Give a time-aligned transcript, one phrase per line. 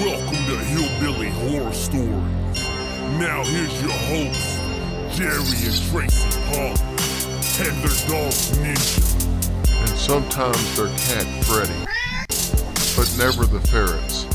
[0.00, 2.08] Welcome to Hillbilly Horror Stories.
[3.16, 4.58] Now here's your hosts,
[5.16, 6.74] Jerry and Tracy Paul,
[7.62, 9.80] and their dog Ninja.
[9.80, 11.72] and sometimes their cat Freddy,
[12.96, 14.33] but never the ferrets.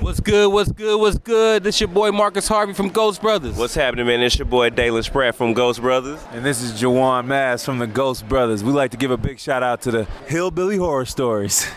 [0.00, 0.52] What's good?
[0.52, 1.00] What's good?
[1.00, 1.64] What's good?
[1.64, 3.56] This your boy Marcus Harvey from Ghost Brothers.
[3.56, 4.20] What's happening, man?
[4.20, 6.20] It's your boy Dalen Spratt from Ghost Brothers.
[6.30, 8.62] And this is Juwan Mass from the Ghost Brothers.
[8.62, 11.68] We like to give a big shout out to the Hillbilly Horror Stories.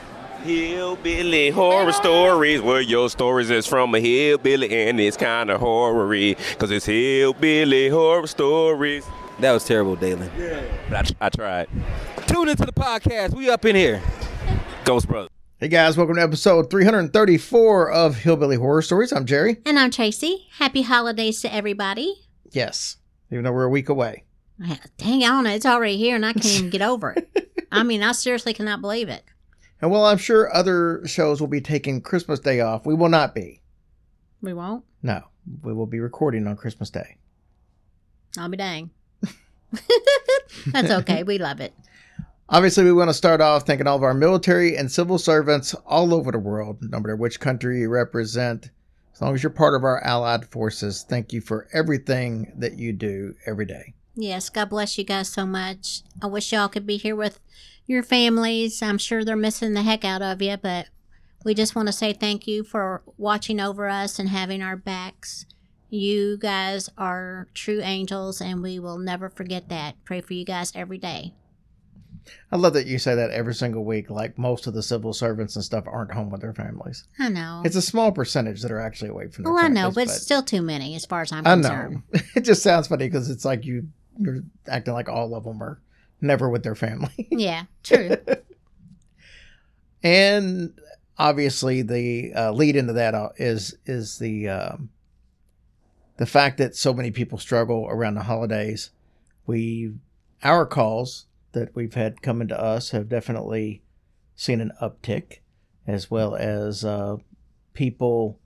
[0.43, 6.35] Hillbilly horror stories, where your stories is from a hillbilly and it's kind of horror
[6.57, 9.03] cause it's hillbilly horror stories.
[9.39, 10.29] That was terrible, Dalen.
[10.89, 11.69] But I, I tried.
[12.27, 13.35] Tune into the podcast.
[13.35, 14.01] We up in here.
[14.83, 15.29] Ghost Brothers.
[15.61, 19.11] Hey guys, welcome to episode 334 of Hillbilly Horror Stories.
[19.11, 19.57] I'm Jerry.
[19.63, 20.47] And I'm Tracy.
[20.53, 22.15] Happy holidays to everybody.
[22.49, 22.97] Yes,
[23.29, 24.23] even though we're a week away.
[24.97, 27.63] Dang on it, it's already here and I can't even get over it.
[27.71, 29.23] I mean, I seriously cannot believe it.
[29.83, 33.35] And while I'm sure other shows will be taking Christmas Day off, we will not
[33.35, 33.61] be.
[34.41, 34.83] We won't.
[35.03, 35.21] No,
[35.61, 37.17] we will be recording on Christmas Day.
[38.35, 38.89] I'll be dang.
[40.65, 41.21] That's okay.
[41.21, 41.75] We love it.
[42.51, 46.13] Obviously, we want to start off thanking all of our military and civil servants all
[46.13, 48.71] over the world, no matter which country you represent.
[49.13, 52.91] As long as you're part of our allied forces, thank you for everything that you
[52.91, 53.93] do every day.
[54.15, 56.01] Yes, God bless you guys so much.
[56.21, 57.39] I wish y'all could be here with
[57.87, 58.81] your families.
[58.81, 60.87] I'm sure they're missing the heck out of you, but
[61.45, 65.45] we just want to say thank you for watching over us and having our backs.
[65.89, 69.95] You guys are true angels, and we will never forget that.
[70.03, 71.33] Pray for you guys every day.
[72.51, 75.55] I love that you say that every single week, like most of the civil servants
[75.55, 77.05] and stuff aren't home with their families.
[77.19, 77.61] I know.
[77.65, 80.21] It's a small percentage that are actually away from their Oh, I know, but it's
[80.21, 82.03] still too many as far as I'm I concerned.
[82.13, 82.19] know.
[82.35, 83.87] It just sounds funny because it's like you,
[84.19, 85.79] you're acting like all of them are
[86.21, 87.27] never with their family.
[87.31, 88.15] Yeah, true.
[90.03, 90.73] and
[91.17, 94.89] obviously the uh, lead into that uh, is is the um,
[96.17, 98.91] the fact that so many people struggle around the holidays.
[99.45, 99.93] We
[100.43, 103.81] our calls that we've had coming to us have definitely
[104.35, 105.39] seen an uptick,
[105.87, 107.17] as well as uh,
[107.73, 108.39] people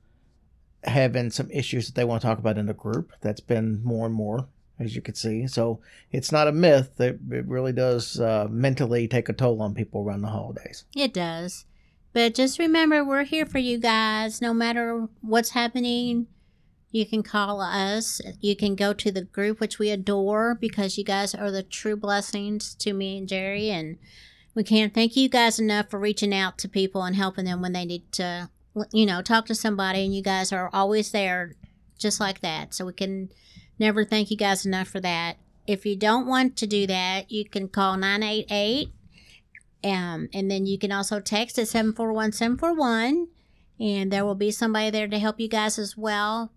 [0.84, 3.12] having some issues that they want to talk about in the group.
[3.22, 4.48] That's been more and more,
[4.80, 5.48] as you can see.
[5.48, 5.80] So
[6.12, 10.04] it's not a myth that it really does uh, mentally take a toll on people
[10.04, 10.86] around the holidays.
[10.96, 11.66] it does.
[12.14, 14.42] But just remember, we're here for you guys.
[14.42, 16.28] No matter what's happening,
[16.96, 18.22] you can call us.
[18.40, 21.98] You can go to the group, which we adore because you guys are the true
[21.98, 23.70] blessings to me and Jerry.
[23.70, 23.98] And
[24.54, 27.74] we can't thank you guys enough for reaching out to people and helping them when
[27.74, 28.50] they need to,
[28.94, 30.06] you know, talk to somebody.
[30.06, 31.56] And you guys are always there
[32.00, 32.74] just like that.
[32.74, 33.30] So we can
[33.78, 35.36] never thank you guys enough for that.
[35.68, 38.90] If you don't want to do that, you can call 988
[39.84, 43.28] um, and then you can also text at 741 741,
[43.80, 46.52] and there will be somebody there to help you guys as well.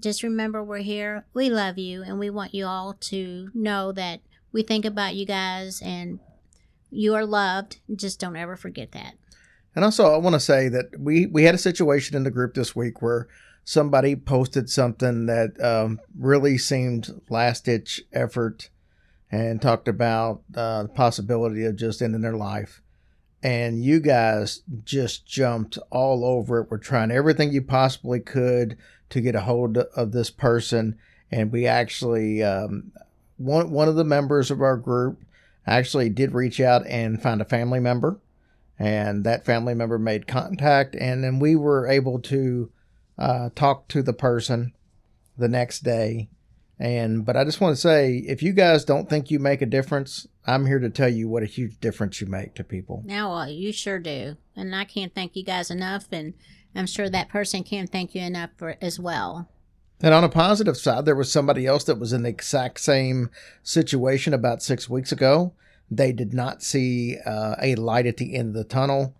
[0.00, 1.24] Just remember, we're here.
[1.32, 4.20] We love you, and we want you all to know that
[4.52, 6.20] we think about you guys and
[6.90, 7.80] you are loved.
[7.94, 9.14] Just don't ever forget that.
[9.74, 12.54] And also, I want to say that we we had a situation in the group
[12.54, 13.26] this week where
[13.64, 18.70] somebody posted something that um, really seemed last ditch effort
[19.32, 22.80] and talked about uh, the possibility of just ending their life.
[23.42, 26.70] And you guys just jumped all over it.
[26.70, 28.78] We're trying everything you possibly could
[29.14, 30.98] to get a hold of this person.
[31.30, 32.92] And we actually, um,
[33.36, 35.22] one, one of the members of our group
[35.66, 38.20] actually did reach out and find a family member
[38.78, 42.70] and that family member made contact and then we were able to
[43.18, 44.72] uh, talk to the person
[45.38, 46.28] the next day
[46.78, 49.66] and but i just want to say if you guys don't think you make a
[49.66, 53.32] difference i'm here to tell you what a huge difference you make to people Now,
[53.32, 54.36] uh, you sure do.
[54.56, 56.06] And I can't thank you guys enough.
[56.12, 56.34] And
[56.74, 59.48] I'm sure that person can't thank you enough for as well.
[60.00, 63.30] and on a positive side there was somebody else that was in the exact same
[63.62, 65.52] situation about six weeks ago.
[65.90, 69.14] They did not see uh, a light at the end of the tunnel.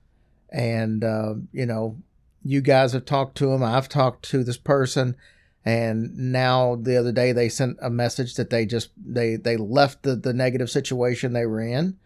[0.51, 1.97] And uh, you know
[2.45, 3.62] you guys have talked to them.
[3.62, 5.17] i've talked to this person.
[5.65, 10.03] And now the other day they sent a message that they just they they left
[10.03, 11.97] the, the negative situation they were in.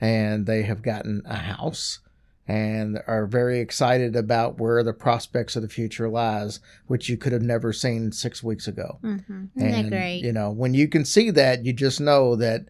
[0.00, 2.00] And they have gotten a house
[2.48, 7.32] and are very excited about where the prospects of the future lies, which you could
[7.32, 8.98] have never seen six weeks ago.
[9.02, 9.44] Mm-hmm.
[9.56, 10.22] Isn't And that great?
[10.22, 12.66] you know, when you can see that, you just know that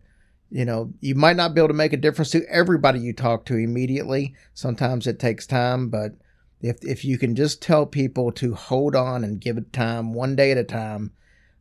[0.50, 3.46] you know you might not be able to make a difference to everybody you talk
[3.46, 4.34] to immediately.
[4.52, 6.12] Sometimes it takes time, but
[6.60, 10.36] if if you can just tell people to hold on and give it time, one
[10.36, 11.12] day at a time,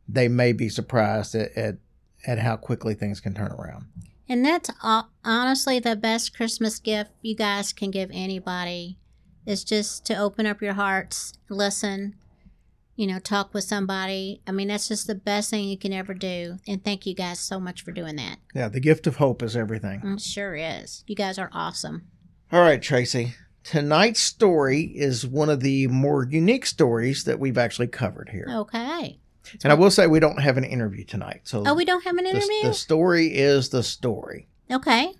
[0.06, 1.76] they may be surprised at at,
[2.26, 3.86] at how quickly things can turn around.
[4.32, 4.70] And that's
[5.26, 8.96] honestly the best Christmas gift you guys can give anybody
[9.44, 12.14] is just to open up your hearts, listen,
[12.96, 14.40] you know, talk with somebody.
[14.46, 16.56] I mean, that's just the best thing you can ever do.
[16.66, 18.38] And thank you guys so much for doing that.
[18.54, 20.00] Yeah, the gift of hope is everything.
[20.02, 21.04] It sure is.
[21.06, 22.06] You guys are awesome.
[22.50, 23.34] All right, Tracy.
[23.64, 28.46] Tonight's story is one of the more unique stories that we've actually covered here.
[28.50, 29.18] Okay.
[29.64, 31.40] And I will say we don't have an interview tonight.
[31.44, 32.62] So Oh, we don't have an interview?
[32.62, 34.48] the story is the story.
[34.70, 35.14] okay.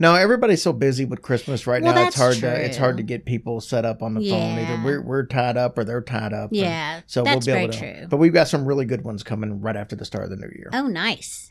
[0.00, 2.06] No, everybody's so busy with Christmas right Well, now.
[2.06, 4.56] It's hard that's to it's hard to get people set up on the phone.
[4.56, 6.50] Either we're we're tied up or they're tied up.
[6.52, 7.78] Yeah, so we'll be able to.
[7.78, 8.06] true.
[8.08, 10.52] But we've got some really good ones coming right after the start of the new
[10.54, 10.70] year.
[10.72, 11.50] Oh, nice.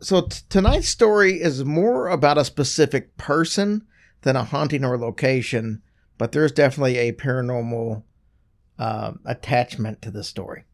[0.00, 3.86] So t- tonight's story is more about a specific person
[4.22, 5.82] than a haunting or location,
[6.16, 8.04] but there's definitely a paranormal
[8.80, 10.64] uh, attachment to the story.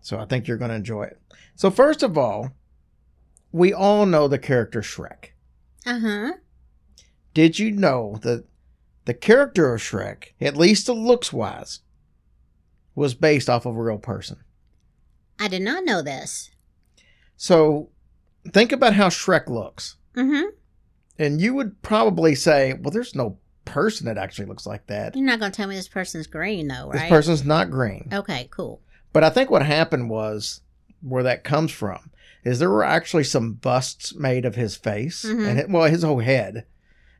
[0.00, 1.20] So I think you're going to enjoy it.
[1.54, 2.52] So first of all,
[3.52, 5.32] we all know the character Shrek.
[5.84, 6.32] Uh huh.
[7.34, 8.46] Did you know that
[9.04, 11.80] the character of Shrek, at least the looks wise,
[12.94, 14.38] was based off of a real person?
[15.38, 16.50] I did not know this.
[17.36, 17.90] So
[18.50, 19.96] think about how Shrek looks.
[20.16, 20.48] Mm hmm.
[21.18, 25.14] And you would probably say, well, there's no person that actually looks like that.
[25.14, 27.00] You're not going to tell me this person's green, though, right?
[27.00, 28.08] This person's not green.
[28.12, 28.80] Okay, cool.
[29.12, 30.62] But I think what happened was
[31.02, 32.10] where that comes from
[32.44, 35.46] is there were actually some busts made of his face Mhm.
[35.48, 36.64] and it, well, his whole head,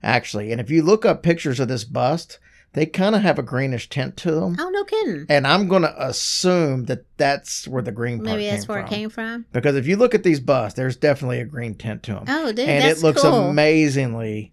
[0.02, 0.52] actually.
[0.52, 2.38] And if you look up pictures of this bust,
[2.74, 4.56] they kind of have a greenish tint to them.
[4.60, 5.26] Oh, no kidding.
[5.28, 8.86] And I'm going to assume that that's where the green part Maybe that's where from.
[8.92, 9.46] it came from.
[9.52, 12.24] Because if you look at these busts, there's definitely a green tint to them.
[12.28, 13.48] Oh, dude, and that's it looks cool.
[13.50, 14.52] amazingly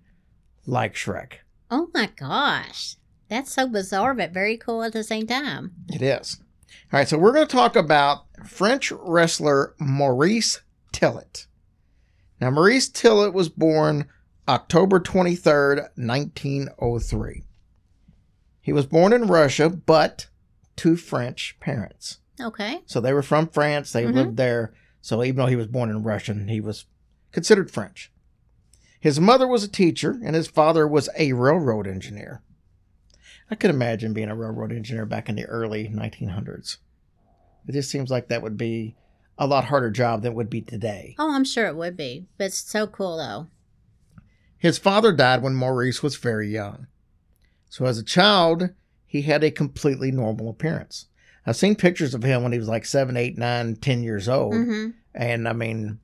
[0.66, 1.34] like Shrek.
[1.75, 2.98] Oh my gosh.
[3.30, 5.72] That's so bizarre, but very cool at the same time.
[5.90, 6.38] It is.
[6.92, 10.62] All right, so we're going to talk about French wrestler Maurice
[10.92, 11.48] Tillet.
[12.40, 14.06] Now, Maurice Tillet was born
[14.48, 17.44] October 23rd, 1903.
[18.62, 20.28] He was born in Russia, but
[20.75, 22.20] to French parents.
[22.40, 22.81] Okay.
[22.86, 24.14] So they were from France, they Mhm.
[24.14, 24.74] lived there.
[25.02, 26.86] So even though he was born in Russian, he was
[27.31, 28.12] considered French.
[29.03, 32.41] His mother was a teacher, and his father was a railroad engineer.
[33.51, 36.77] I could imagine being a railroad engineer back in the early 1900s.
[37.67, 38.95] It just seems like that would be
[39.38, 41.15] a lot harder job than it would be today.
[41.19, 43.47] Oh, I'm sure it would be, but it's so cool though.
[44.57, 46.88] His father died when Maurice was very young.
[47.69, 48.69] So as a child,
[49.05, 51.07] he had a completely normal appearance.
[51.45, 54.53] I've seen pictures of him when he was like seven, eight, nine, ten years old.
[54.53, 54.91] Mm-hmm.
[55.13, 56.00] And I mean,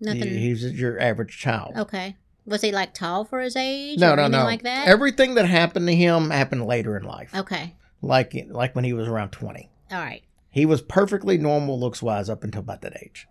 [0.00, 0.22] Nothing.
[0.22, 1.72] he, he's your average child.
[1.76, 2.16] okay.
[2.46, 3.98] Was he like tall for his age?
[3.98, 4.44] No, no, no.
[4.44, 4.88] Like that.
[4.88, 7.34] Everything that happened to him happened later in life.
[7.34, 7.76] okay.
[8.00, 9.68] Like like when he was around 20.
[9.90, 10.22] All right.
[10.50, 13.28] He was perfectly normal looks wise up until about that age.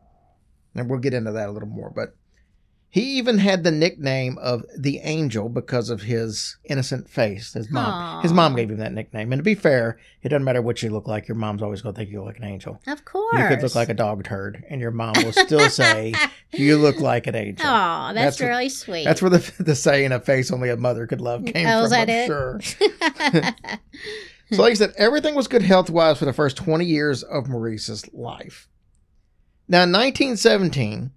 [0.76, 1.90] And we'll get into that a little more.
[1.90, 2.16] But
[2.98, 7.54] he even had the nickname of the angel because of his innocent face.
[7.54, 8.24] His mom.
[8.24, 9.32] His mom gave him that nickname.
[9.32, 11.94] And to be fair, it doesn't matter what you look like, your mom's always gonna
[11.96, 12.82] think you look like an angel.
[12.88, 13.38] Of course.
[13.40, 16.14] You could look like a dog turd, and your mom will still say
[16.54, 17.66] you look like an angel.
[17.68, 19.04] Oh, that's, That's what- really sweet.
[19.06, 21.78] That's where the the saying "a face only a mother could love" oh, came Oh,
[21.78, 21.84] from.
[21.86, 22.28] is that I'm it?
[22.28, 22.60] sure.
[24.54, 27.50] So, like I said, everything was good health wise for the first 20 years of
[27.50, 28.70] Maurice's life.
[29.68, 31.12] Now, in 1917,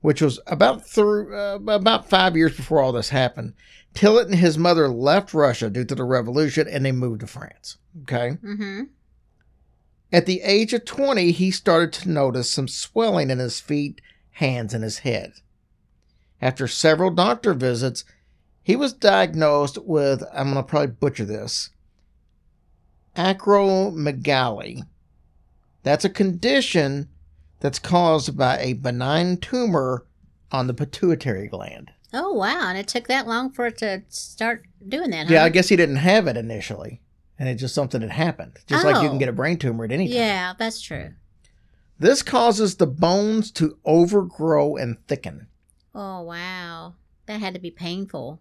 [0.00, 3.54] which was about through uh, about five years before all this happened,
[3.94, 7.78] Tillet and his mother left Russia due to the revolution and they moved to France.
[8.02, 8.38] Okay.
[8.42, 8.82] mm-hmm.
[10.12, 14.00] At the age of 20, he started to notice some swelling in his feet,
[14.32, 15.32] hands, and his head.
[16.40, 18.04] After several doctor visits,
[18.62, 21.70] he was diagnosed with, I'm going to probably butcher this,
[23.16, 24.82] acromegaly.
[25.82, 27.08] That's a condition
[27.60, 30.04] that's caused by a benign tumor
[30.52, 31.90] on the pituitary gland.
[32.12, 32.68] Oh wow!
[32.68, 35.34] And it took that long for it to start doing that, huh?
[35.34, 37.02] Yeah, I guess he didn't have it initially,
[37.38, 38.52] and it's just something that happened.
[38.66, 39.10] Just like you Oh.
[39.10, 40.16] can get a brain tumor at any time.
[40.16, 41.10] Yeah, that's true.
[41.98, 45.48] This causes the bones to overgrow and thicken.
[45.94, 46.94] Oh wow,
[47.26, 48.40] that had to be painful.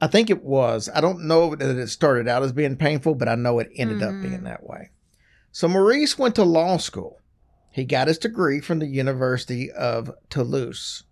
[0.00, 0.88] I think it was.
[0.92, 4.02] I don't know that it started out as being painful, but I know it ended
[4.02, 4.22] up Mhm.
[4.22, 4.90] being that way.
[5.52, 7.20] So Maurice went to law school.
[7.74, 11.02] He got his degree from the University of Toulouse.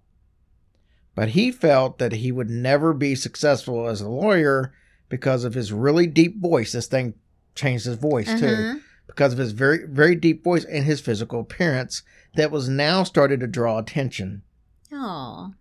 [1.17, 4.73] but he felt that he would never be successful as a lawyer
[5.11, 6.73] because of his really deep voice.
[6.73, 7.15] This thing
[7.55, 8.79] changed his voice too, Uh-huh.
[9.09, 12.03] because of his very, very deep voice and his physical appearance
[12.37, 14.41] that was now starting to draw attention.
[14.93, 15.53] Oh.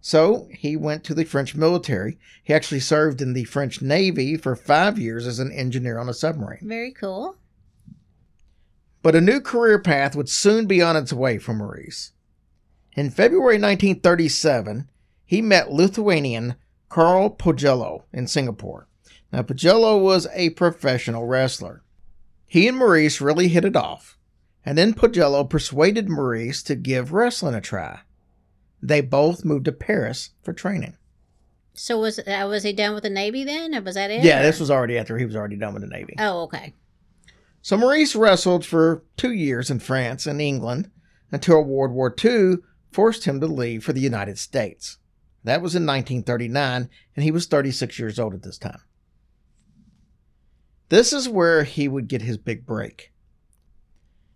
[0.00, 2.16] So he went to the French military.
[2.44, 6.14] He actually served in the French Navy for five years as an engineer on a
[6.14, 6.60] submarine.
[6.66, 7.36] Very cool.
[9.06, 12.10] But a new career path would soon be on its way for Maurice.
[12.96, 14.90] In February 1937,
[15.24, 16.56] he met Lithuanian
[16.88, 18.88] Karl Pojello in Singapore.
[19.30, 21.84] Now, Pojello was a professional wrestler.
[22.46, 24.18] He and Maurice really hit it off,
[24.64, 28.00] and then Pojello persuaded Maurice to give wrestling a try.
[28.82, 30.96] They both moved to Paris for training.
[31.74, 34.24] So was uh, was he done with the Navy then, or was that it?
[34.24, 36.16] Yeah, or- this was already after he was already done with the Navy.
[36.18, 36.74] Oh, okay.
[37.66, 40.88] So Maurice wrestled for two years in France and England
[41.32, 42.58] until World War II
[42.92, 44.98] forced him to leave for the United States.
[45.42, 48.82] That was in 1939, and he was 36 years old at this time.
[50.90, 53.12] This is where he would get his big break.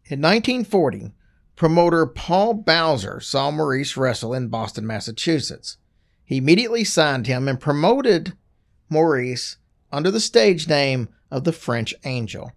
[0.07, 1.13] In 1940,
[1.55, 5.77] promoter Paul Bowser saw Maurice wrestle in Boston, Massachusetts.
[6.25, 8.33] He immediately signed him and promoted
[8.89, 9.59] Maurice
[9.93, 12.51] under the stage name of the French Angel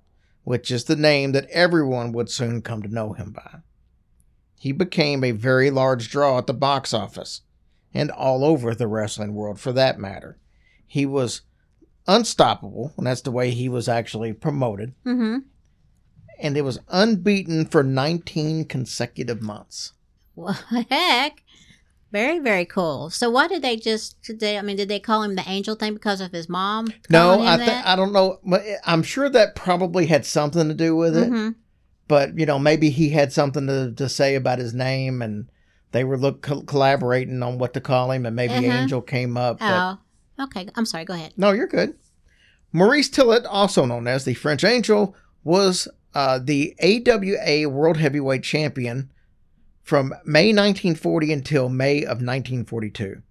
[0.44, 3.60] which is the name that everyone would soon come to know him by.
[4.60, 7.42] He became a very large draw at the box office,
[7.94, 10.38] and all over the wrestling world for that matter.
[10.88, 11.42] He was
[12.08, 15.40] unstoppable, and that's the way he was actually promoted, Mm-hmm.
[16.40, 19.94] and it was unbeaten for 19 consecutive months.
[20.36, 20.54] Well,
[20.90, 21.43] heck.
[22.13, 23.10] Very, very cool.
[23.10, 25.75] So why did they just did they I mean, did they call him the angel
[25.75, 26.88] thing because of his mom?
[27.10, 28.39] No, I, th- I don't know.
[28.46, 31.29] but I'm sure that probably had something to do with it.
[31.29, 31.55] Mhm.
[32.08, 35.50] but you know maybe he had something to, to say about his name and
[35.91, 38.77] they were look co- collaborating on what to call him and maybe Uh-huh.
[38.82, 39.98] angel came up but-
[40.39, 40.43] Oh.
[40.46, 40.67] Okay.
[40.75, 41.34] I'm sorry, go ahead.
[41.38, 41.96] no you're good
[42.72, 49.12] maurice tillet also known as the french angel was uh, the awa world heavyweight champion
[49.84, 53.22] from may 1940 until may of 1942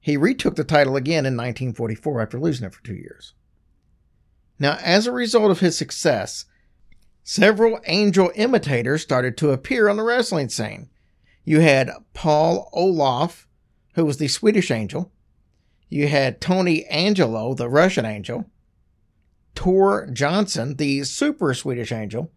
[0.00, 3.32] he retook the title again in 1944 after losing it for two years
[4.58, 6.44] now as a result of his success
[7.26, 10.90] Several angel imitators started to appear on the wrestling scene.
[11.42, 13.48] You had Paul Olaf,
[13.94, 15.10] who was the Swedish angel.
[15.88, 18.50] You had Tony Angelo, the Russian angel.
[19.54, 22.30] Tor Johnson, the super Swedish angel.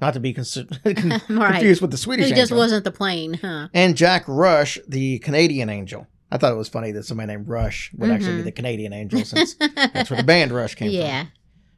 [0.00, 1.52] Not to be cons- con- Right.
[1.52, 2.58] confused with the Swedish Who just angel.
[2.58, 3.68] wasn't the plane, huh?
[3.72, 6.06] And Jack Rush, the Canadian angel.
[6.30, 8.44] I thought it was funny that somebody named Rush would actually be Mhm.
[8.44, 9.54] the Canadian angel since
[9.94, 10.96] that's where the band Rush came from.
[10.96, 11.26] yeah.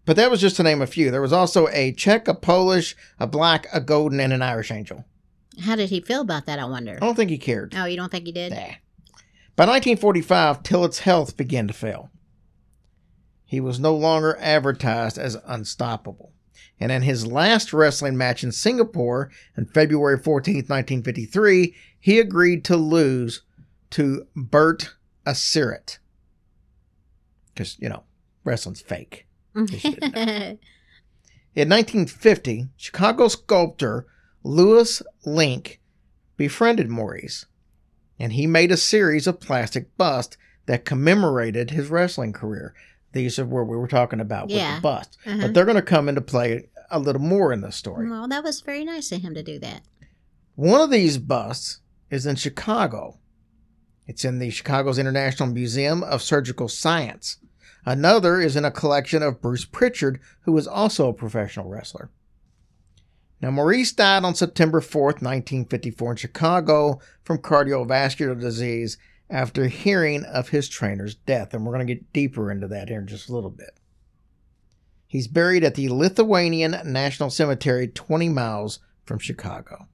[0.07, 1.11] But that was just to name a few.
[1.11, 5.05] There was also a Czech, a Polish, a black, a golden, and an Irish angel.
[5.61, 6.95] How did he feel about that, I wonder?
[6.97, 7.75] I don't think he cared.
[7.77, 8.53] Oh, you don't think he did?
[8.53, 8.59] Nah.
[9.57, 12.11] By 1945, Tillet's health began to fail.
[13.45, 16.33] He was no longer advertised as unstoppable.
[16.79, 22.77] And in his last wrestling match in Singapore on February 14, 1953, he agreed to
[22.77, 23.43] lose
[23.91, 24.95] to Bert
[25.27, 25.99] Asirit.
[27.55, 28.03] Because, you know,
[28.45, 29.27] wrestling's fake.
[29.67, 30.61] case you didn't
[31.55, 34.07] In 1950, Chicago sculptor
[34.43, 35.79] Louis Linck
[36.37, 37.47] befriended Maurice,
[38.19, 42.75] and he made a series of plastic busts that commemorated his wrestling career.
[43.17, 45.17] These are where we were talking about with the bust.
[45.25, 45.39] Uh-huh.
[45.41, 48.11] But they're going to come into play a little more in the story.
[48.11, 49.81] well, that was very nice of him to do that.
[50.55, 51.81] One of these busts
[52.11, 53.19] is in Chicago.
[54.07, 57.39] It's in the Chicago's International Museum of Surgical Science.
[57.87, 62.11] Another is in a collection of Bruce Prichard, who was also a professional wrestler.
[63.41, 70.51] Now, Maurice died on September 4th, 1954, in Chicago from cardiovascular disease after hearing of
[70.51, 71.53] his trainer's death.
[71.55, 73.79] And we're going to get deeper into that here in just a little bit.
[75.09, 79.87] He's buried at the Lithuanian National Cemetery, 20 miles from Chicago.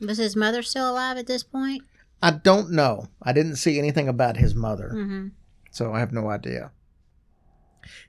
[0.00, 1.82] Was his mother still alive at this point?
[2.22, 3.08] I don't know.
[3.22, 5.28] I didn't see anything about his mother, Mm-hmm.
[5.70, 6.72] so I have no idea.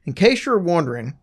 [0.05, 1.17] In case you're wondering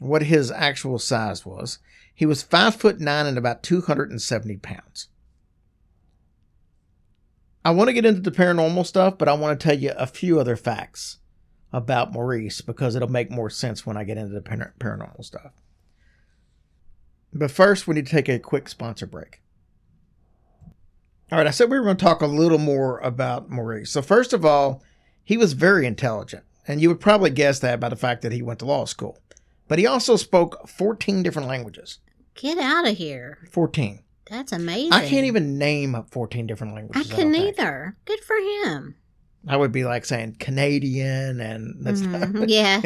[0.00, 1.78] what his actual size was,
[2.14, 5.08] he was five foot nine and about 270 pounds.
[7.66, 10.06] I want to get into the paranormal stuff, but I want to tell you a
[10.06, 11.18] few other facts
[11.72, 15.50] about Maurice because it'll make more sense when I get into the par- paranormal stuff.
[17.32, 19.42] But first, we need to take a quick sponsor break.
[21.32, 23.90] All right, I said we were going to talk a little more about Maurice.
[23.90, 24.80] So, first of all,
[25.24, 28.42] he was very intelligent, and you would probably guess that by the fact that he
[28.42, 29.18] went to law school.
[29.66, 31.98] But he also spoke 14 different languages.
[32.36, 33.38] Get out of here.
[33.50, 34.04] 14.
[34.30, 34.92] That's amazing.
[34.92, 37.12] I can't even name 14 different I languages.
[37.12, 37.96] couldn't don't either.
[38.06, 38.96] Good for him.
[39.48, 42.46] I would be like saying Canadian and that's Mhm.
[42.48, 42.80] Yeah.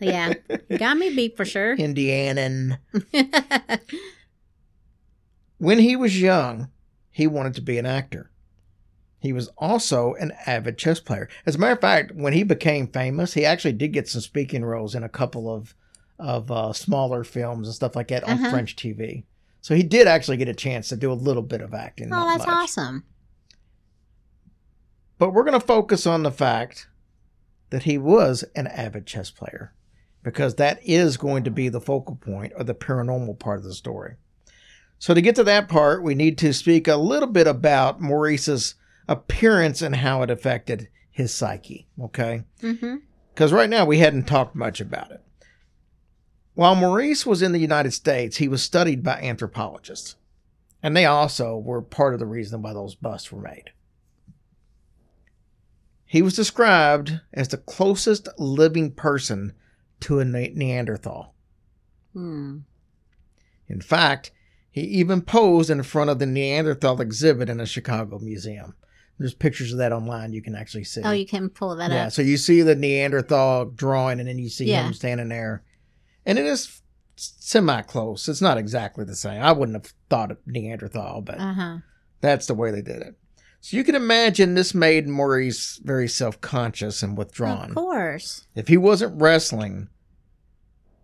[0.00, 0.34] Yeah.
[0.78, 1.76] Got me beat for sure.
[1.76, 2.78] Indianan.
[5.58, 6.70] When he was young,
[7.10, 8.30] he wanted to be an actor.
[9.20, 11.28] He was also an avid chess player.
[11.46, 14.64] As a matter of fact, when he became famous, he actually did get some speaking
[14.64, 15.74] roles in a couple of
[16.18, 18.50] of uh, smaller films and stuff like that on Uh-huh.
[18.50, 19.24] French TV.
[19.66, 22.10] So he did actually get a chance to do a little bit of acting.
[22.12, 22.54] oh, that's much.
[22.54, 23.02] awesome.
[25.18, 26.86] But we're going to focus on the fact
[27.70, 29.74] that he was an avid chess player
[30.22, 33.74] because that is going to be the focal point of the paranormal part of the
[33.74, 34.14] story.
[35.00, 38.76] So, to get to that part, we need to speak a little bit about Maurice's
[39.08, 41.88] appearance and how it affected his psyche.
[42.00, 42.44] Okay.
[42.62, 42.98] Mm-hmm.
[43.34, 45.24] Because right now we hadn't talked much about it.
[46.56, 50.16] While Maurice was in the United States, he was studied by anthropologists.
[50.82, 53.72] And they also were part of the reason why those busts were made.
[56.06, 59.52] He was described as the closest living person
[60.00, 61.34] to a Neanderthal.
[62.14, 62.60] Hmm.
[63.68, 64.30] In fact,
[64.70, 68.76] he even posed in front of the Neanderthal exhibit in a Chicago museum.
[69.18, 71.02] There's pictures of that online you can actually see.
[71.04, 72.04] Oh, you can pull that yeah, up.
[72.04, 74.86] Yeah, so you see the Neanderthal drawing, and then you see Yeah.
[74.86, 75.62] him standing there,
[76.26, 76.82] and it is
[77.16, 78.28] semi close.
[78.28, 79.40] It's not exactly the same.
[79.40, 81.76] I wouldn't have thought of Neanderthal, but Uh huh.
[82.20, 83.14] that's the way they did it.
[83.62, 87.70] So you can imagine this made Maurice very self conscious and withdrawn.
[87.70, 88.46] Of course.
[88.54, 89.88] If he wasn't wrestling,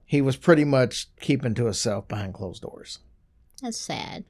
[0.04, 2.98] he was pretty much keeping to himself behind closed doors.
[3.62, 4.24] That's sad.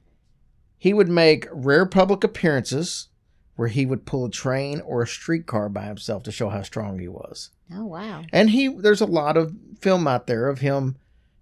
[0.77, 3.09] He would make rare public appearances
[3.55, 6.99] where he would pull a train or a streetcar by himself to show how strong
[6.99, 7.51] he was.
[7.73, 8.23] Oh wow.
[8.31, 10.95] And he there's a lot of film out there of him,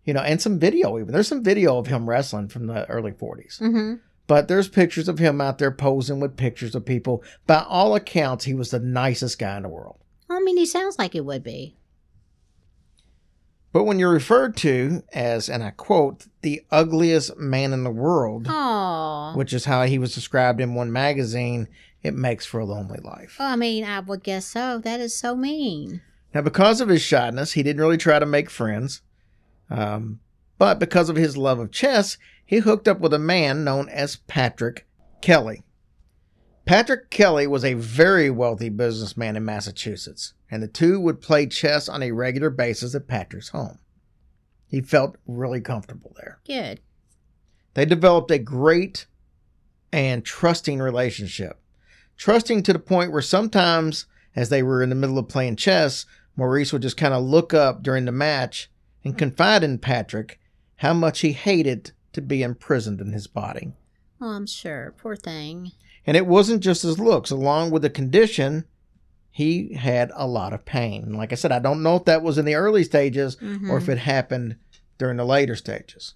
[0.04, 1.12] you know, and some video even.
[1.14, 3.60] There's some video of him wrestling from the early 40s.
[3.62, 3.94] Mm-hmm.
[4.28, 7.24] But there's pictures of him out there posing with pictures of people.
[7.48, 9.98] By all accounts, he was the nicest guy in the world.
[10.30, 11.76] I mean, he sounds like it would be.
[13.74, 18.48] But when you're referred to as, and I quote, the ugliest man in the world,
[18.50, 19.32] Oh.
[19.36, 21.68] which is how he was described in one magazine,
[22.04, 23.38] it makes for a lonely life.
[23.40, 24.80] Well, I mean, I would guess so.
[24.80, 26.02] That is so mean.
[26.34, 29.02] Now, because of his shyness, he didn't really try to make friends.
[29.70, 30.20] Um,
[30.58, 34.16] but because of his love of chess, he hooked up with a man known as
[34.16, 34.88] Patrick
[35.22, 35.64] Kelly.
[36.66, 41.90] Patrick Kelly was a very wealthy businessman in Massachusetts, and the two would play chess
[41.90, 43.80] on a regular basis at Patrick's home.
[44.68, 46.40] He felt really comfortable there.
[46.46, 46.80] Good.
[47.74, 49.06] They developed a great
[49.92, 51.61] and trusting relationship.
[52.18, 56.06] Trusting to the point where sometimes, as they were in the middle of playing chess,
[56.36, 58.70] Maurice would just kind of look up during the match
[59.04, 60.40] and confide in Patrick
[60.78, 63.74] how much he hated to be imprisoned in his body.
[64.20, 64.94] Oh, I'm sure.
[64.98, 65.72] Poor thing.
[66.06, 68.66] And it wasn't just his looks, along with the condition,
[69.32, 71.14] he had a lot of pain.
[71.14, 73.78] Like I said, I don't know if that was in the early stages or mm-hmm.
[73.78, 74.58] if it happened
[74.98, 76.16] during the later stages.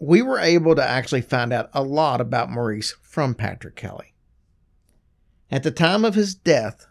[0.00, 4.14] We were able to actually find out a lot about Maurice from Patrick Kelly.
[5.50, 6.86] At the time of his death,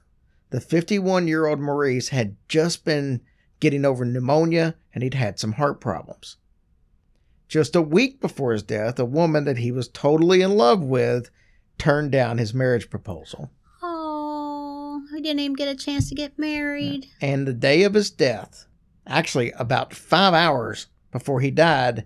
[0.52, 3.22] the 51 year old Maurice had just been
[3.60, 6.38] getting over pneumonia and he'd had some heart problems.
[7.48, 11.32] Just a week before his death, a woman that he was totally in love with
[11.80, 13.50] turned down his marriage proposal.
[13.82, 17.08] Oh, he didn't even get a chance to get married.
[17.22, 18.68] And the day of his death,
[19.08, 22.06] actually about five hours before he died,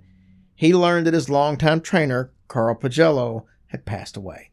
[0.64, 4.52] he learned that his longtime trainer, Karl Pojello, had passed away.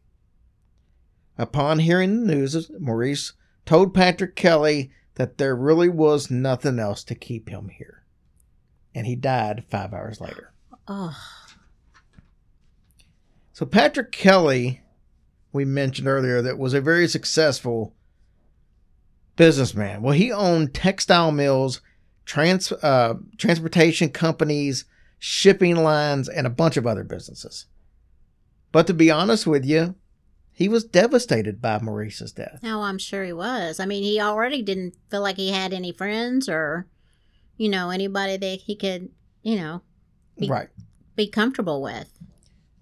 [1.37, 3.31] Upon hearing the news, Maurice
[3.65, 8.03] told Patrick Kelly that there really was nothing else to keep him here.
[8.93, 10.51] And he died five hours later.
[10.85, 11.15] Oh,
[13.53, 14.81] So Patrick Kelly,
[15.53, 17.95] we mentioned earlier, that was a very successful
[19.37, 20.01] businessman.
[20.01, 21.79] Well, he owned textile mills,
[22.25, 24.83] trans uh, transportation companies,
[25.23, 27.67] shipping lines, and a bunch of other businesses.
[28.71, 29.93] But to be honest with you,
[30.51, 32.59] he was devastated by Maurice's death.
[32.63, 33.79] no, I'm sure he was.
[33.79, 36.87] I mean, he already didn't feel like he had any friends or,
[37.55, 39.09] you know, anybody that he could,
[39.43, 39.81] you know,
[40.39, 40.69] Be- Right.
[41.15, 42.09] be comfortable with.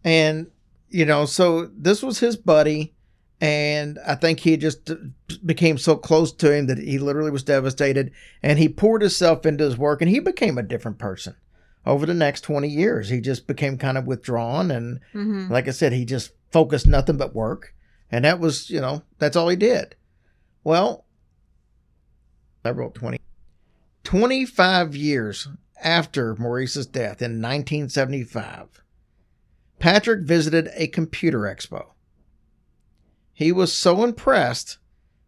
[0.05, 0.47] And,
[0.87, 2.93] you know, so this was his buddy.
[3.41, 4.89] And I think he just
[5.45, 8.11] became so close to him that he literally was devastated.
[8.41, 11.35] And he poured himself into his work and he became a different person.
[11.85, 14.71] Over the next 20 years, he just became kind of withdrawn.
[14.71, 17.73] And hmm like I said, he just focused nothing but work.
[18.11, 19.95] And that was, you know, that's all he did.
[20.63, 21.05] Well,
[22.65, 23.19] I wrote 20.
[24.03, 25.47] 25 years
[25.81, 28.83] after Maurice's death in 1975,
[29.79, 31.91] Patrick visited a computer expo.
[33.33, 34.77] He was so impressed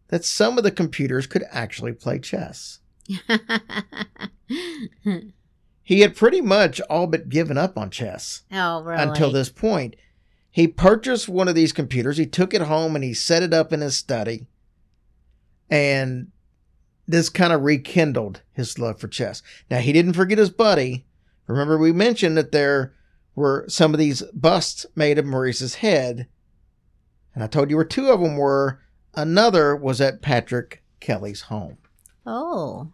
[0.08, 2.80] that some of the computers could actually play chess.
[5.92, 9.02] He had pretty much all but given up on chess oh, really?
[9.02, 9.94] until this point.
[10.50, 13.74] He purchased one of these computers, he took it home and he set it up
[13.74, 14.46] in his study.
[15.68, 16.28] And
[17.06, 19.42] this kind of rekindled his love for chess.
[19.70, 21.04] Now, he didn't forget his buddy.
[21.46, 22.94] Remember, we mentioned that there
[23.34, 26.26] were some of these busts made of Maurice's head.
[27.34, 28.80] And I told you where two of them were.
[29.12, 31.76] Another was at Patrick Kelly's home.
[32.24, 32.92] Oh.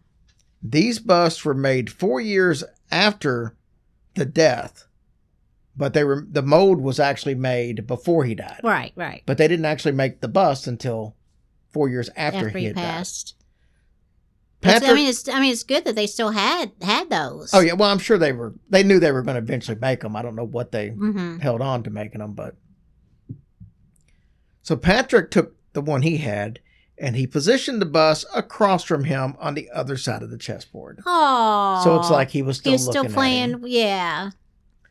[0.63, 3.57] These busts were made four years after
[4.15, 4.87] the death,
[5.77, 8.61] but they were the mold was actually made before he died.
[8.65, 9.23] Right, right.
[9.27, 11.15] But they didn't actually make the bust until
[11.71, 13.35] four years after, After he he had passed.
[14.61, 17.55] Patrick, I mean, it's I mean, it's good that they still had had those.
[17.55, 18.55] oh yeah, well I'm sure they were.
[18.69, 20.17] They knew they were going to eventually make them.
[20.17, 21.39] I don't know what they Mm-hmm.
[21.39, 22.57] held on to making them, but
[24.63, 26.59] so Patrick took the one he had
[27.01, 31.01] and he positioned the bus across from him on the other side of the chessboard.
[31.07, 31.81] Oh.
[31.85, 33.15] So it's like he was still he was still looking at him.
[33.61, 33.73] playing.
[33.73, 34.31] Yeah,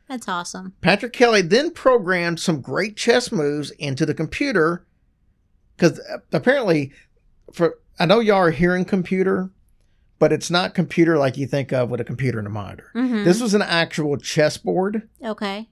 [0.07, 0.73] that's awesome.
[0.81, 4.85] Patrick Kelly then programmed some great chess moves into the computer
[5.75, 5.99] because
[6.31, 6.91] apparently,
[7.53, 9.49] for I know y'all are hearing computer,
[10.19, 12.91] but it's not computer like you think of with a computer and a monitor.
[12.95, 13.25] Mhm.
[13.25, 15.67] This was an actual chessboard Okay.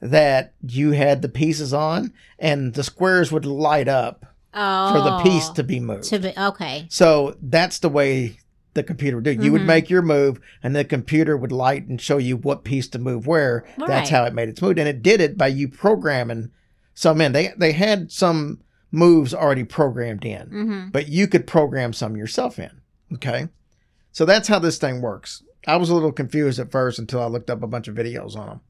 [0.00, 4.24] that you had the pieces on, and the squares would light up
[4.54, 4.92] Oh.
[4.92, 6.04] for the piece to be moved.
[6.04, 6.86] to be okay.
[6.88, 8.38] So that's the way
[8.74, 9.32] the computer would do.
[9.32, 9.66] You would Mhm.
[9.66, 13.26] make your move, and the computer would light and show you what piece to move
[13.26, 13.64] where.
[13.76, 14.08] That's Right.
[14.08, 16.50] how it made its move, and it did it by you programming
[16.94, 17.32] some in.
[17.32, 20.88] They they had some moves already programmed in, Mm-hmm.
[20.90, 22.70] but you could program some yourself in.
[23.14, 23.48] Okay,
[24.12, 25.42] so that's how this thing works.
[25.66, 28.34] I was a little confused at first until I looked up a bunch of videos
[28.36, 28.60] on them.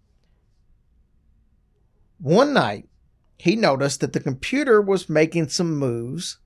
[2.21, 2.88] One night,
[3.38, 6.38] he noticed that the computer was making some moves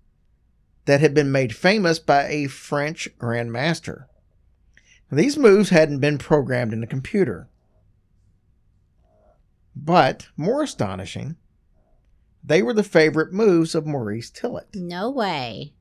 [0.85, 4.05] that had been made famous by a French grandmaster.
[5.11, 7.48] These moves hadn't been programmed in the computer.
[9.74, 11.37] But, more astonishing,
[12.44, 14.74] they were the favorite moves of Maurice Tillet.
[14.74, 15.72] No way.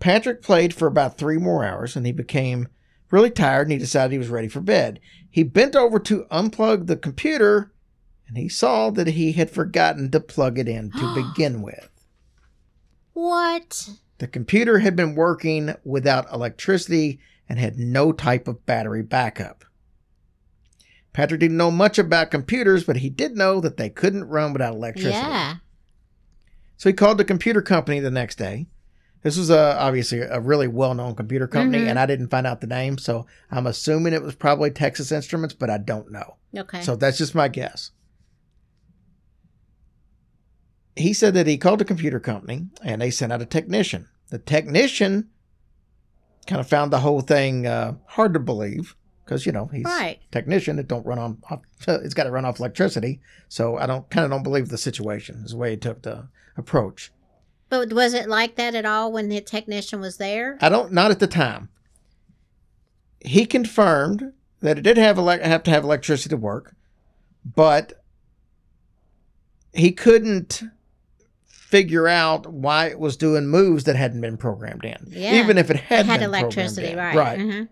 [0.00, 2.66] Patrick played for about three more hours and he became
[3.12, 4.98] really tired and he decided he was ready for bed.
[5.30, 7.71] He bent over to unplug the computer
[8.34, 11.90] and he saw that he had forgotten to plug it in to begin with.
[13.12, 13.90] What?
[14.18, 19.64] The computer had been working without electricity and had no type of battery backup.
[21.12, 24.74] Patrick didn't know much about computers, but he did know that they couldn't run without
[24.74, 25.12] electricity.
[25.12, 25.56] Yeah.
[26.78, 28.66] So he called the computer company the next day.
[29.22, 31.88] This was uh, obviously a really well known computer company, Mhm.
[31.90, 35.54] and I didn't find out the name, so I'm assuming it was probably Texas Instruments,
[35.54, 36.38] but I don't know.
[36.56, 36.80] Okay.
[36.82, 37.90] So that's just my guess.
[40.96, 44.08] He said that he called the computer company and they sent out a technician.
[44.28, 45.30] The technician
[46.46, 50.18] kind of found the whole thing uh, hard to believe because you know he's Right.
[50.28, 51.38] a technician that don't run on
[51.86, 53.20] it's got to run off electricity.
[53.48, 56.28] So I don't kind of don't believe the situation is the way he took the
[56.56, 57.10] approach.
[57.70, 60.58] but was it like that at all when the technician was there?
[60.60, 61.68] I don't not at the time.
[63.24, 66.74] He confirmed that it did have elec have to have electricity to work,
[67.44, 67.92] but
[69.72, 70.62] he couldn't
[71.72, 75.06] figure out why it was doing moves that hadn't been programmed in.
[75.08, 75.36] Yeah.
[75.42, 77.16] Even if it had, It had programmed electricity, right?
[77.16, 77.38] Right.
[77.38, 77.68] Mhm.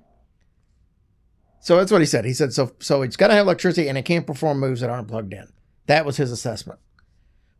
[1.60, 2.24] So that's what he said.
[2.24, 4.88] He said so so it's got to have electricity and it can't perform moves that
[4.88, 5.48] aren't plugged in.
[5.84, 6.78] That was his assessment.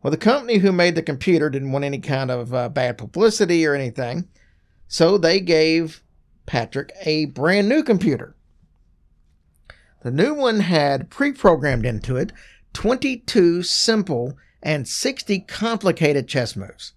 [0.03, 3.66] Well, the company who made the computer didn't want any kind of uh, bad publicity
[3.66, 4.26] or anything,
[4.88, 6.03] so they gave
[6.46, 8.35] Patrick a brand new computer.
[10.00, 12.33] The new one had pre-programmed into it
[12.72, 16.92] 22 simple and 60 complicated chess moves.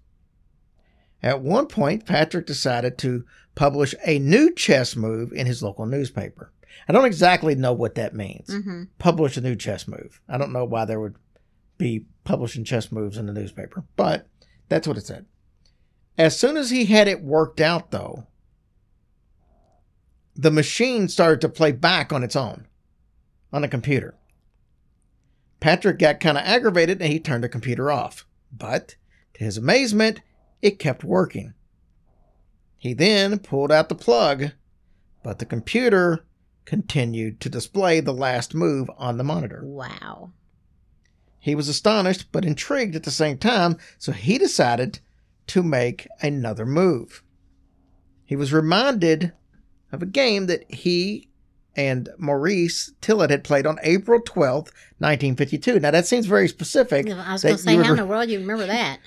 [1.21, 3.23] At one point, Patrick decided to
[3.55, 6.51] publish a new chess move in his local newspaper.
[6.87, 8.49] I don't exactly know what that means.
[8.49, 8.89] Mhm.
[8.97, 10.19] Publish a new chess move.
[10.27, 11.15] I don't know why there would
[11.77, 14.27] be publishing chess moves in the newspaper, but
[14.69, 15.25] that's what it said.
[16.17, 18.27] As soon as he had it worked out, though,
[20.35, 22.67] the machine started to play back on its own
[23.51, 24.15] on the computer.
[25.63, 28.25] Patrick got kind of aggravated and he turned the computer off.
[28.51, 28.97] But
[29.35, 30.19] to his amazement,
[30.61, 31.53] it kept working.
[32.77, 34.51] He then pulled out the plug,
[35.23, 36.25] but the computer
[36.65, 39.61] continued to display the last move on the monitor.
[39.63, 40.33] Wow.
[41.39, 44.99] He was astonished but intrigued at the same time, so he decided
[45.47, 47.23] to make another move.
[48.25, 49.31] He was reminded
[49.93, 51.29] of a game that he
[51.75, 55.79] and Maurice Tillet had played on April 12th, 1952.
[55.79, 57.09] Now, that seems very specific.
[57.09, 58.99] I was going to say, how in the world do you remember that?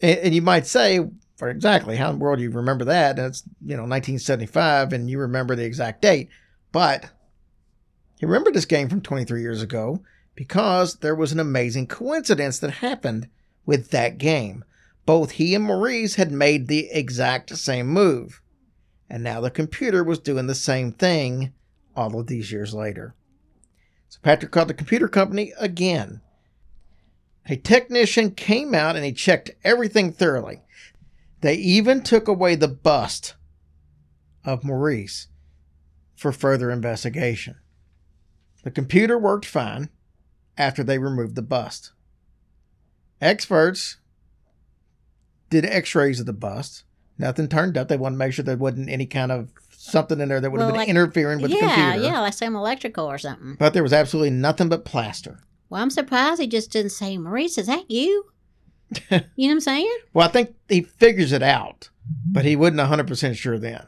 [0.00, 1.00] And, and you might say,
[1.36, 3.16] for exactly how in the world do you remember that?
[3.16, 6.28] That's, you know, 1975, and you remember the exact date.
[6.72, 7.06] But
[8.18, 10.02] you remember this game from 23 years ago
[10.34, 13.28] because there was an amazing coincidence that happened
[13.64, 14.64] with that game.
[15.06, 18.42] Both he and Maurice had made the exact same move.
[19.08, 21.52] And now the computer was doing the same thing
[21.96, 23.14] all of these years later.
[24.08, 26.20] So Patrick called the computer company again.
[27.46, 30.62] A technician came out and he checked everything thoroughly.
[31.40, 33.34] They even took away the bust
[34.44, 35.28] of Maurice
[36.14, 37.56] for further investigation.
[38.62, 39.88] The computer worked fine
[40.58, 41.92] after they removed the bust.
[43.20, 43.96] Experts
[45.48, 46.84] did x rays of the bust.
[47.18, 47.88] Nothing turned up.
[47.88, 49.50] They wanted to make sure there wasn't any kind of
[49.80, 52.06] something in there that would have been like- interfering with yeah, the computer.
[52.06, 53.56] yeah, yeah, like some electrical or something.
[53.58, 55.40] But there was absolutely nothing but plaster.
[55.70, 58.26] Well, I'm surprised he just didn't say, Maurice, is that you?
[59.10, 59.98] you know what I'm saying?
[60.12, 61.90] Well, I think he figures it out,
[62.26, 63.86] but he wasn't 100% sure then.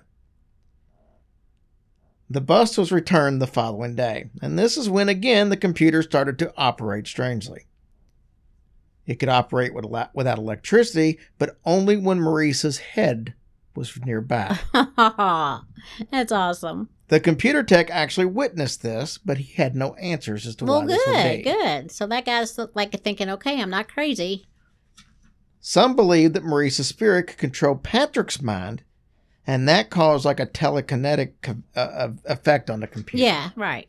[2.31, 6.39] The bust was returned the following day, and this is when again the computer started
[6.39, 7.67] to operate strangely.
[9.05, 13.35] It could operate without electricity, but only when Maurice's head
[13.75, 14.59] was nearby.
[16.11, 16.89] That's awesome.
[17.09, 20.87] The computer tech actually witnessed this, but he had no answers as to Well, why
[20.87, 21.43] this would good, be.
[21.43, 21.91] good.
[21.91, 24.47] So that guy's like thinking, okay, I'm not crazy.
[25.61, 28.83] Some believe that Maurice's spirit could control Patrick's mind,
[29.47, 31.33] and that caused like a telekinetic
[31.77, 33.25] uh, uh, effect on the computer.
[33.25, 33.89] Yeah, right.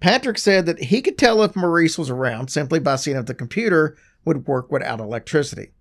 [0.00, 3.34] Patrick said that he could tell if Maurice was around simply by seeing if the
[3.34, 5.72] computer would work without electricity.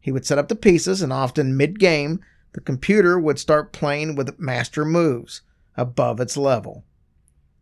[0.00, 2.20] He would set up the pieces, and often mid game,
[2.58, 5.42] the computer would start playing with master moves
[5.76, 6.84] above its level,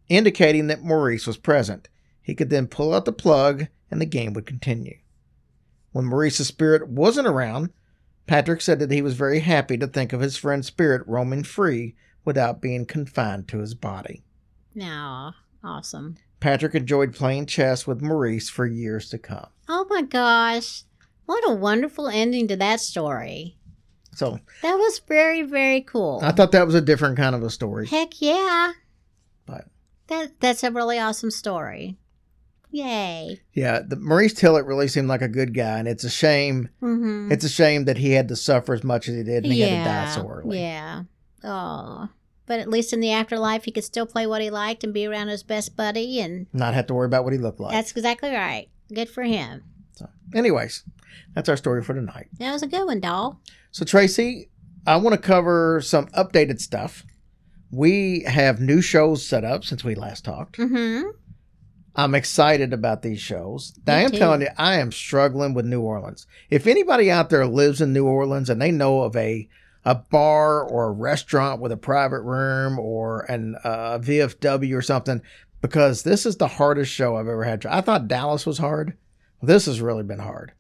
[0.09, 1.91] indicating that Maurice was present.
[2.23, 4.97] He could then pull out the plug, and the game would continue.
[5.93, 7.75] When Maurice's spirit wasn't around,
[8.27, 11.95] Patrick said that he was very happy to think of his friend's spirit roaming free
[12.25, 14.25] without being confined to his body.
[14.75, 16.17] Now, awesome.
[16.41, 19.49] Patrick enjoyed playing chess with Maurice for years to come.
[19.69, 20.85] Oh my gosh.
[21.27, 23.59] What a wonderful ending to that story.
[24.17, 26.21] So That was very, very cool.
[26.23, 27.87] I thought that was a different kind of a story.
[27.87, 28.73] Heck yeah.
[29.47, 29.67] But
[30.09, 31.99] That that's a really awesome story.
[32.71, 33.41] Yay.
[33.55, 36.69] yeah, the Maurice Tillet really seemed like a good guy, and it's a shame.
[36.83, 37.31] Mm-hmm.
[37.33, 39.61] It's a shame that he had to suffer as much as he did, and he
[39.61, 40.61] had to die so early.
[40.61, 41.05] Yeah.
[41.45, 42.09] Oh.
[42.47, 45.07] But at least in the afterlife, he could still play what he liked and be
[45.07, 47.73] around his best buddy, and Not have to worry about what he looked like.
[47.73, 48.69] that's exactly right.
[48.93, 49.63] Good for him.
[49.97, 50.85] So, anyways,
[51.35, 52.29] that's our story for tonight.
[52.39, 53.41] That was a good one, doll.
[53.73, 54.51] So Tracy,
[54.87, 57.05] I want to cover some updated stuff.
[57.71, 60.59] We have new shows set up since we last talked.
[60.59, 61.09] Mm-hmm.
[61.97, 63.73] I'm excited about these shows.
[63.87, 66.27] Now, I am telling you, I am struggling with New Orleans.
[66.51, 69.49] If anybody out there lives in New Orleans and they know of a
[69.87, 75.23] a bar or a restaurant with a private room or an uh, VFW or something,
[75.63, 77.65] because this is the hardest show I've ever had.
[77.67, 78.97] I thought Dallas was hard.
[79.43, 80.53] This has really been hard.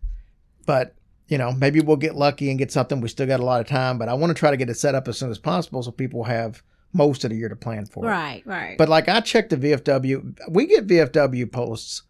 [0.66, 0.94] But
[1.28, 3.00] you know, maybe we'll get lucky and get something.
[3.00, 4.78] We still got a lot of time, but I want to try to get it
[4.78, 6.62] set up as soon as possible so people have
[6.92, 8.08] most of the year to plan for it.
[8.08, 8.78] Right, right.
[8.78, 12.02] But like I checked the VFW, we get VFW posts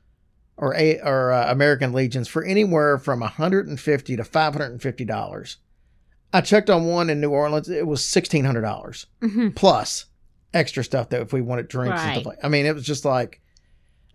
[0.59, 5.57] or a or uh, American Legions for anywhere from 150 to 550 dollars.
[6.33, 9.55] I checked on one in New Orleans; it was sixteen hundred dollars Mhm.
[9.55, 10.07] plus
[10.53, 12.39] extra stuff that if we wanted drinks and stuff like.
[12.45, 13.41] I mean, it was just like,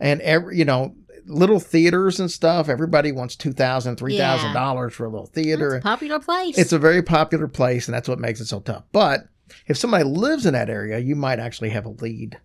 [0.02, 2.68] and every you know little theaters and stuff.
[2.68, 5.76] Everybody wants two thousand, three thousand dollars for a little theater.
[5.76, 6.58] It's a popular place.
[6.58, 8.84] It's a very popular place, and that's what makes it so tough.
[8.92, 9.22] But
[9.68, 12.40] if somebody lives in that area, you might actually have a lead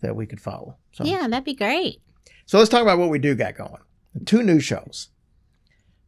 [0.00, 0.76] that we could follow.
[0.92, 2.00] So, yeah, that'd be great.
[2.46, 3.80] so let's talk about what we do got going.
[4.24, 5.08] Two new shows.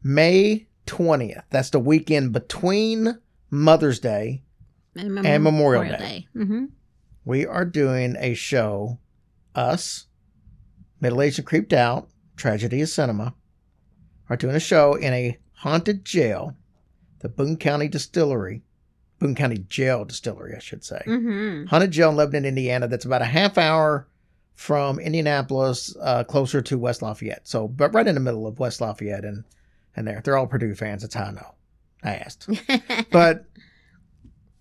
[0.02, 1.42] May 20th.
[1.50, 3.18] That's the weekend between
[3.50, 4.42] Mother's Day.
[4.94, 6.28] And, And Memorial Day.
[6.36, 6.66] Mm-hmm.
[7.24, 8.98] We are doing a show,
[9.54, 10.05] us,
[11.00, 13.34] Middle Aged and Creeped Out, Tragedy of Cinema,
[14.28, 16.56] are doing a show in a haunted jail,
[17.20, 18.62] the Boone County Distillery,
[19.18, 21.02] Boone County Jail Distillery, I should say.
[21.06, 21.66] Mm-hmm.
[21.66, 22.88] Haunted Jail in Lebanon, Indiana.
[22.88, 24.08] That's about a half hour
[24.54, 27.46] from Indianapolis, uh, closer to West Lafayette.
[27.46, 29.44] So, but right in the middle of West Lafayette and
[29.96, 30.20] and there.
[30.22, 31.02] They're all Purdue fans.
[31.02, 31.54] That's how I know.
[32.04, 32.48] I asked,
[33.10, 33.46] but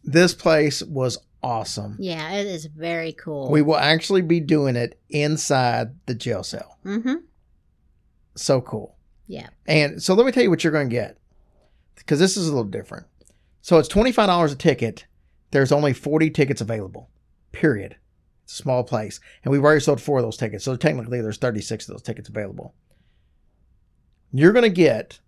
[0.04, 1.96] this place was awesome.
[2.00, 3.52] yeah, it is very cool.
[3.52, 6.80] We will actually be doing it inside the jail cell.
[6.84, 7.16] mm-hmm.
[8.36, 8.98] So cool.
[9.28, 9.48] Yeah.
[9.66, 11.18] And so let me tell you what you're going to get
[11.96, 13.06] because this is a little different.
[13.62, 15.06] So it's $25 a ticket.
[15.52, 17.10] There's only 40 tickets available,
[17.52, 17.96] period.
[18.44, 19.20] It's a small place.
[19.44, 20.66] And we've already sold four of those tickets.
[20.66, 22.76] So technically, there's 36 of those tickets available.
[24.32, 25.20] You're going to get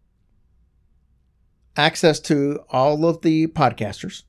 [1.77, 4.23] access to all of the podcasters.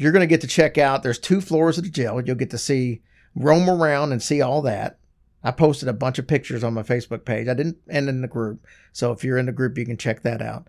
[0.00, 2.22] You're going to get to check out, there's two floors of the jail.
[2.24, 3.02] You'll get to see,
[3.34, 4.98] roam around and see all that.
[5.44, 7.48] I posted a bunch of pictures on my Facebook page.
[7.48, 8.64] I didn't end in the group.
[8.94, 10.68] So if you're in the group, you can check that out.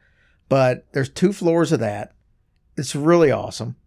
[0.50, 2.13] But there's two floors of that.
[2.76, 3.78] It's really awesome.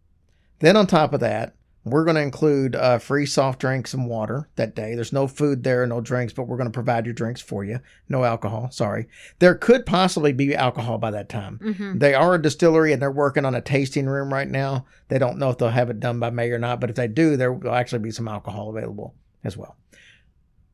[0.61, 4.49] Then on top of that, we're going to include uh, free soft drinks and water
[4.57, 4.95] that day.
[4.95, 7.81] There's no food there, no drinks, but we're going to provide your drinks for you.
[8.09, 9.07] No alcohol, sorry.
[9.39, 11.61] There could possibly be alcohol by that time.
[11.63, 11.99] Mm-hmm.
[11.99, 14.87] They are a distillery and they're working on a tasting room right now.
[15.09, 17.09] They don't know if they'll have it done by May or not, but if they
[17.09, 19.77] do, there will actually be some alcohol available as well.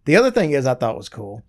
[0.05, 1.43] The other thing is I thought was cool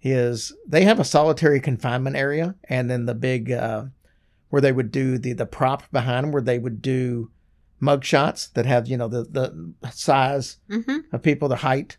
[0.00, 3.84] is they have a solitary confinement area and then the big uh,
[4.50, 7.30] where they would do the the prop behind them where they would do
[7.80, 11.14] mug shots that have you know the the size Mm-hmm.
[11.14, 11.96] of people, the height.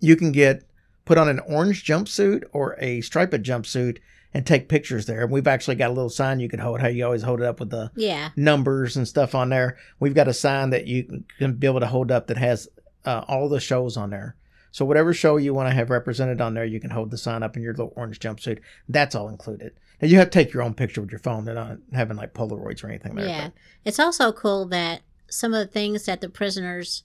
[0.00, 0.62] You can get
[1.04, 3.98] put on an orange jumpsuit or a striped jumpsuit
[4.34, 5.22] and take pictures there.
[5.22, 6.80] And we've actually got a little sign you can hold.
[6.80, 8.28] How you always hold it up with the Yeah.
[8.36, 9.76] numbers and stuff on there.
[9.98, 12.68] We've got a sign that you can be able to hold up that has
[13.04, 14.36] uh, all the shows on there.
[14.70, 17.42] So whatever show you want to have represented on there, you can hold the sign
[17.42, 18.58] up in your little orange jumpsuit.
[18.88, 19.72] That's all included.
[20.00, 21.44] Now you have to take your own picture with your phone.
[21.44, 23.26] They're not having like Polaroids or anything there.
[23.26, 23.48] Yeah.
[23.84, 27.02] It's also cool that some of the things that the prisoners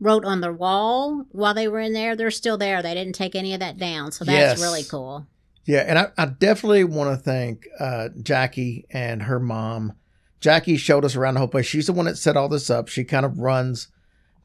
[0.00, 2.82] wrote on the wall while they were in there, they're still there.
[2.82, 4.12] They didn't take any of that down.
[4.12, 4.60] So that's Yes.
[4.60, 5.26] really cool.
[5.66, 9.94] Yeah, and I, I definitely want to thank uh, Jackie and her mom.
[10.38, 11.64] Jackie showed us around the whole place.
[11.64, 12.88] She's the one that set all this up.
[12.88, 13.88] She kind of runs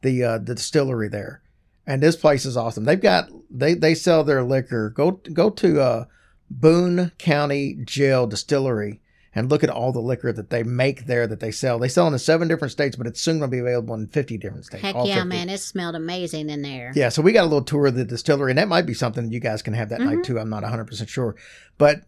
[0.02, 1.42] the uh, the distillery there,
[1.86, 2.86] and this place is awesome.
[2.86, 4.90] They've got they they sell their liquor.
[4.92, 6.06] Go go to uh,
[6.50, 9.02] Boone County Jail Distillery
[9.36, 11.78] and look at all the liquor that they make there that they sell.
[11.78, 14.38] They sell in seven different states, but it's soon going to be available in fifty
[14.38, 14.82] different states.
[14.84, 15.30] Heck yeah, 50.
[15.30, 15.50] man.
[15.50, 16.92] It smelled amazing in there.
[16.96, 19.32] Yeah, so we got a little tour of the distillery, and that might be something
[19.32, 20.16] you guys can have that Mm-hmm.
[20.16, 20.40] night too.
[20.40, 21.36] I'm not 100% sure.
[21.78, 22.02] But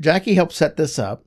[0.00, 1.24] Jackie helped set this up,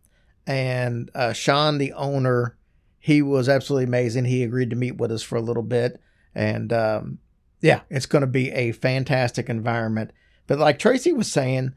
[0.48, 2.58] and uh, Sean, the owner,
[3.00, 4.26] he was absolutely amazing.
[4.26, 6.02] He agreed to meet with us for a little bit,
[6.34, 7.20] and um,
[7.62, 10.12] yeah, it's going to be a fantastic environment.
[10.48, 11.74] But like Tracy was saying,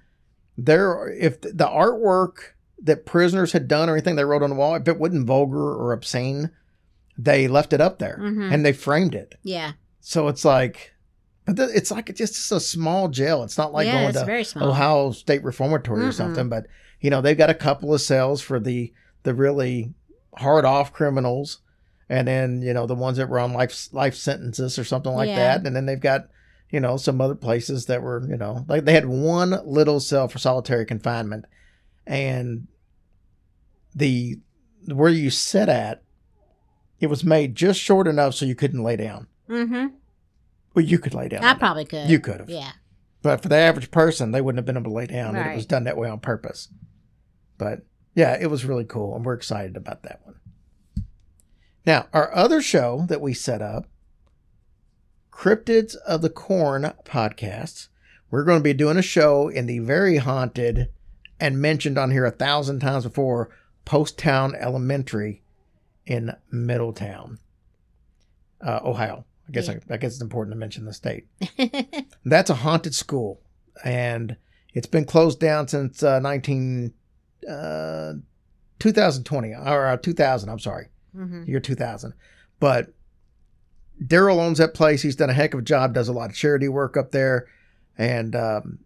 [0.64, 2.35] there, if the artwork
[2.83, 5.59] that prisoners had done or anything they wrote on the wall, if it wasn't vulgar
[5.75, 6.51] or obscene,
[7.18, 8.53] they left it up there Mhm.
[8.53, 9.35] and they framed it.
[9.42, 9.73] Yeah.
[10.01, 10.94] So it's like,
[11.46, 13.42] but th- it's like it's just a small jail.
[13.42, 14.57] It's not like yeah, going to.
[14.62, 16.14] Ohio State Reformatory or Mm-mm.
[16.14, 16.49] something.
[16.49, 16.66] But
[17.01, 18.92] you know, they've got a couple of cells for the
[19.25, 19.92] the really
[20.37, 21.59] hard off criminals,
[22.09, 25.29] and then you know the ones that were on life life sentences or something like
[25.29, 25.37] Yeah.
[25.59, 25.66] that.
[25.66, 26.29] And then they've got
[26.70, 30.28] you know some other places that were you know like they had one little cell
[30.28, 31.44] for solitary confinement,
[32.06, 32.66] and
[33.94, 34.38] the
[34.87, 36.02] where you sit at,
[37.00, 39.26] it was made just short enough so you couldn't lay down.
[39.48, 39.88] Mm-hmm.
[40.74, 41.44] Well, you could lay down.
[41.44, 41.59] I on it.
[41.59, 42.09] probably could.
[42.09, 42.50] You could have.
[42.50, 42.72] Yeah.
[43.22, 45.37] But for the average person, they wouldn't have been able to lay down.
[45.37, 46.68] and It was done that way on purpose.
[47.59, 50.37] But yeah, it was really cool, and we're excited about that one.
[51.85, 53.87] Now, our other show that we set up,
[55.40, 57.88] Cryptids of the Corn podcast,
[58.31, 60.90] we're going to be doing a show in the very haunted
[61.40, 63.48] and mentioned on here a thousand times before,
[63.87, 65.40] Poasttown Elementary
[66.05, 67.38] in Middletown,
[68.61, 69.24] uh, Ohio.
[69.48, 69.79] I guess Yeah.
[69.88, 71.26] I, I guess it's important to mention the state.
[72.26, 73.40] That's a haunted school,
[73.83, 74.37] and
[74.74, 76.92] it's been closed down since uh, 19,
[77.50, 78.12] uh,
[78.79, 80.50] 2020 or uh, 2000.
[80.50, 82.12] I'm sorry, hmm year 2000.
[82.59, 82.92] But
[84.02, 85.02] Daryl owns that place.
[85.02, 85.94] He's done a heck of a job.
[85.94, 87.46] Does a lot of charity work up there,
[87.98, 88.78] and um,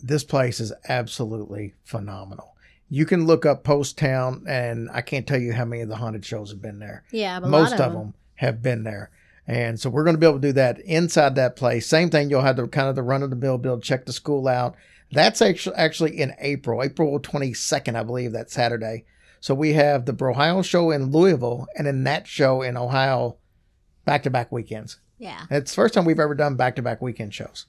[0.00, 2.54] this place is absolutely phenomenal.
[2.90, 6.24] You can look up Poasttown, and I can't tell you how many of the haunted
[6.24, 9.10] shows have been there Yeah, a most lot of them have been there
[9.46, 12.30] and so we're going to be able to do that inside that place same thing
[12.30, 14.74] you'll have to kind of the run of the mill to check the school out
[15.10, 19.04] that's actually actually in april april 22nd i believe that saturday
[19.40, 23.36] so we have the brohio show in louisville and then that show in ohio
[24.04, 25.44] back-to-back weekends Yeah.
[25.50, 27.66] it's the first time we've ever done back-to-back weekend shows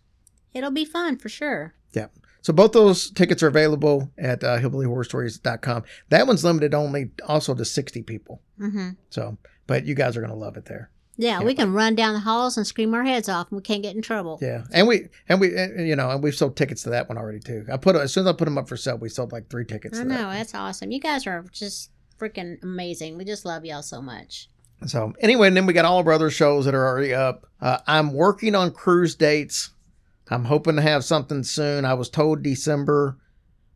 [0.54, 1.74] It'll be fun for sure.
[1.94, 2.08] yeah
[2.42, 7.66] so both those tickets are available at uh, hillbillyhorrorstories.com that one's limited only also to
[7.66, 11.54] 60 people hmm so but you guys are going to love it there Yeah, we
[11.54, 14.02] can run down the halls and scream our heads off, and we can't get in
[14.02, 14.40] trouble.
[14.42, 17.20] Yeah, and we and we and, you know and we've sold tickets to that one
[17.20, 17.66] already too.
[17.72, 19.64] I put as soon as I put them up for sale, we sold like three
[19.64, 20.00] tickets.
[20.00, 20.90] I to know that's awesome.
[20.92, 23.16] You guys are just freaking amazing.
[23.16, 24.50] We just love y'all so much.
[24.86, 27.48] So anyway, and then we got all of our other shows that are already up.
[27.62, 29.72] Uh, I'm working on cruise dates.
[30.30, 31.86] I'm hoping to have something soon.
[31.86, 33.18] I was told December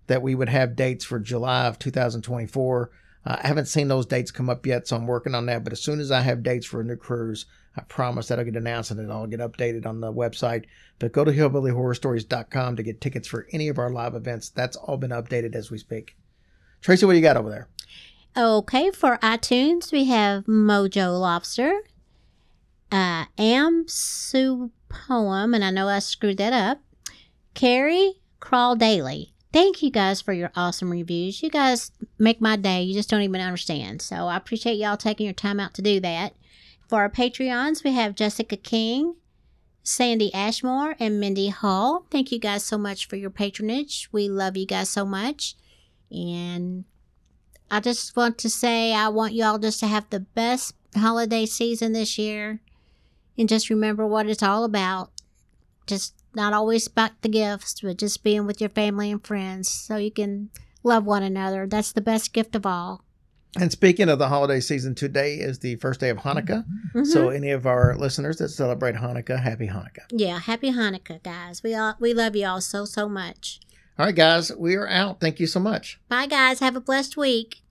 [0.08, 2.92] that we would have dates for July of 2024.
[3.26, 5.64] Uh, I haven't seen those dates come up yet, so I'm working on that.
[5.64, 7.46] But as soon as I have dates for a new cruise,
[7.76, 10.66] I promise that I'll get announced and it'll get updated on the website.
[11.00, 14.50] But go to hillbillyhorrorstories.com to get tickets for any of our live events.
[14.50, 16.16] That's all been updated as we speak.
[16.82, 17.68] Tracy, what do you got over there?
[18.38, 21.82] Okay, for iTunes, we have Mojo Lobster,
[22.92, 26.80] uh, Am Sue Poem, and I know I screwed that up.
[27.56, 29.34] Carrie Crawl Daily.
[29.52, 31.42] Thank you guys for your awesome reviews.
[31.42, 32.84] You guys make my day.
[32.84, 34.04] You just don't even understand.
[34.04, 36.36] So I appreciate y'all taking your time out to do that.
[36.88, 39.16] For our Patreons, we have Jessica King,
[39.82, 42.06] Sandy Ashmore, and Mindy Hall.
[42.12, 44.10] Thank you guys so much for your patronage.
[44.12, 45.56] We love you guys so much.
[46.12, 46.86] And
[47.70, 51.46] I just want to say I want you all just to have the best holiday
[51.46, 52.62] season this year.
[53.38, 55.12] And just remember what it's all about.
[55.86, 59.98] Just not always about the gifts, but just being with your family and friends so
[59.98, 60.50] you can
[60.84, 61.68] love one another.
[61.68, 63.04] That's the best gift of all.
[63.60, 66.64] And speaking of the holiday season, today is the first day of Hanukkah.
[66.94, 67.06] Mm-hmm.
[67.06, 70.06] So, any of our listeners that celebrate Hanukkah, happy Hanukkah.
[70.12, 71.64] Yeah, happy Hanukkah, guys.
[71.64, 73.60] We all we love you all so so much.
[74.00, 75.20] All right, guys, we are out.
[75.20, 76.00] Thank you so much.
[76.08, 77.62] Bye guys, have a blessed week.